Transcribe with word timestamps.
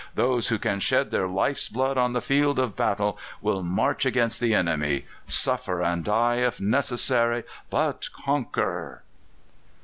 Those 0.15 0.47
who 0.47 0.57
can 0.57 0.79
shed 0.79 1.11
their 1.11 1.27
life's 1.27 1.69
blood 1.69 1.95
on 1.95 2.13
the 2.13 2.23
field 2.23 2.57
of 2.57 2.75
battle 2.75 3.19
will 3.39 3.61
march 3.61 4.03
against 4.03 4.39
the 4.39 4.51
enemy 4.55 5.05
suffer 5.27 5.79
and 5.79 6.03
die, 6.03 6.37
if 6.37 6.59
necessary, 6.59 7.43
but 7.69 8.09
conquer!" 8.11 9.03